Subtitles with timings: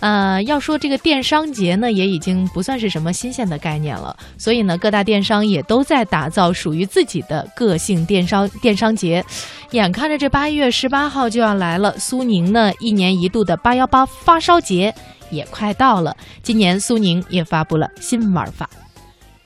[0.00, 9.24] 呃，要说这个电商节呢，也已经不算是什么新鲜的概念了，所以呢，各大电商也都在打造属于自己的个性电商电商节。
[9.72, 14.92] 眼看着这八月十八号就要来了，苏宁呢一年一度的八幺八发烧节
[15.30, 16.16] 也快到了。
[16.42, 18.68] 今年苏宁也发布了新玩法。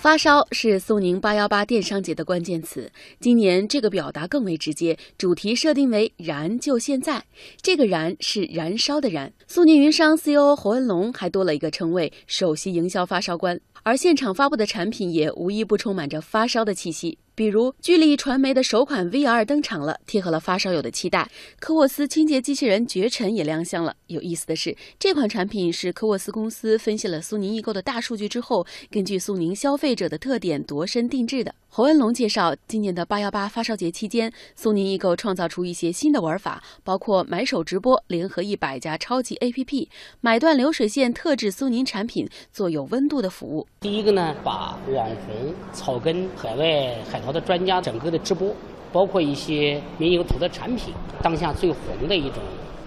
[0.00, 2.90] 发烧是苏宁八幺八电商节的关键词。
[3.20, 7.22] 今年这个表达更为直接，主题设定为“燃就现在”。
[7.60, 9.30] 这个“燃”是燃烧的“燃”。
[9.46, 13.60] 苏宁云商 CEO 侯文龙还多了一个称谓——首席营销发烧官。
[13.82, 17.18] 而现场发布的产品也无一不充满着发烧的气息。
[17.40, 21.26] 比如，聚力传媒的首款 VR 登场了，贴合了发烧友的期待。
[21.58, 23.96] 科沃斯清洁机器人绝尘也亮相了。
[24.08, 31.54] 有意思的是，这款产品是科沃斯公司分析了苏宁易购的大数据之后，根据苏宁消费者的特点度身定制的。
[31.72, 39.86] 侯文龙介绍，今年的八幺八发烧节期间，苏宁易购创造出一些新的玩法，包括买手直播，联合一百家超级 APP，
[40.20, 43.64] 买断流水线，特制苏宁产品，做有温度的服务。
[43.78, 48.52] 第一个呢，把网红、草根、海外海淘的专家整个的直播，
[48.92, 52.42] 包括一些民营土的产品，当下最红的一种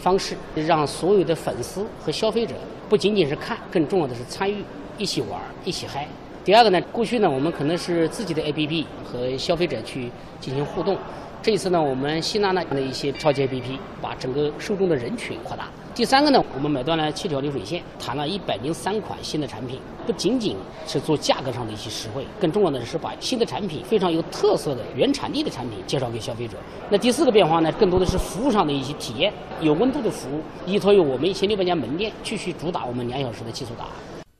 [0.00, 2.56] 方式，让所有的粉丝和消费者
[2.88, 4.64] 不仅仅是看，更重要的是参与，
[4.98, 6.08] 一起玩，一起嗨。
[6.44, 10.94] 第二个呢，过去呢，我们可能是自己的 APP 和消费者去进行互动。
[11.40, 15.68] 这一次呢，我们吸纳了的一些超级 APP，把整个受众的人群扩大。
[15.94, 20.54] 第三个呢，我们买断了七条流水线，谈了一百零三款新的产品，不仅仅
[20.86, 26.58] 是做价格上的一些实惠，更重要的是把新的产品、非常有特色的原产地的产品介绍给消费者。
[26.90, 33.90] 那第四个变化呢，更多的是服务上的一些体验，有温度的服务，依托于我们一千六百家门店，继续主打我们两小时的技术答案。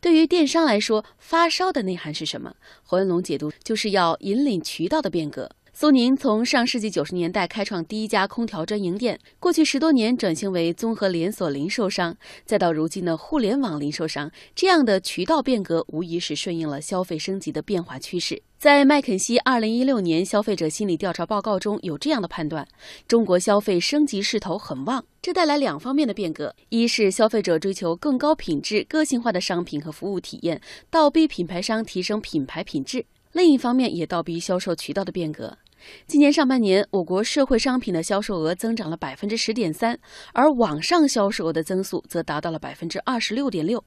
[0.05, 2.57] 对于电商来说，发烧的内涵是什么？
[2.83, 5.51] 侯文龙解读就是要引领渠道的变革。
[5.77, 18.41] 苏宁从上世纪九十年代开创第一家空调专营店，过去十多年转型为综合连锁零售商，再到如今的互联网零售商，这样的渠道变革无疑是顺应了消费升级的变化趋势。
[18.57, 22.65] 在麦肯锡二零一六年消费者心理调查报告中有这样的判断：
[23.09, 33.01] 中国消费升级势头很旺，这带来两方面的变革：一是消费者追求更高品质、个性化的商品和服务体验，倒逼品牌商提升品牌品质；
[33.33, 35.59] 另一方面也倒逼销售渠道的变革。
[36.07, 39.99] 今年上半年，我国社会商品的销售额增长了百分之十点三，
[40.33, 43.83] 而网上销售额的增速则达到了百分之二十六点六。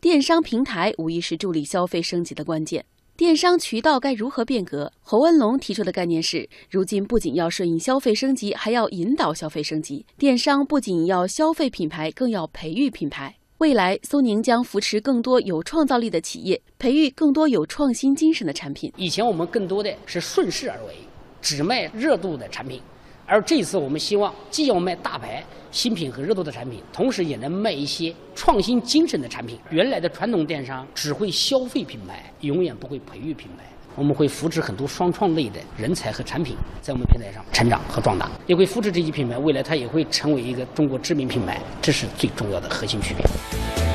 [0.00, 2.84] 电商平台无疑是助力消费升级的关键。
[3.16, 4.92] 电商渠道该如何变革？
[5.00, 10.04] 侯文龙提出的概念是：如今不仅要顺应消费升级，还要引导消费升级。
[10.18, 13.36] 电商不仅要消费品牌，更要培育品牌。
[13.58, 18.92] 未来，苏宁将扶持更多有创造力的企业，培育更多有创新精神的产品。
[18.96, 20.96] 以前我们更多的是顺势而为。
[21.44, 22.80] 只卖热度的产品，
[23.26, 29.58] 而这次我们希望既要卖大牌新品和热度的产品，同时也能卖一些创新精神的产品。
[29.68, 33.64] 原来的传统电商只会消费品牌，永远不会培育品牌。
[33.94, 43.93] 我们会扶持很多双创类的人才和产品在我们平台上成长和壮大，也会扶持这些品牌，未来它也会成为一个中国知名品牌，这是最重要的核心区别。